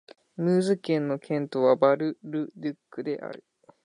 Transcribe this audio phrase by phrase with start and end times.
[0.35, 3.43] ムーズ県の県都はバル＝ル＝デュックである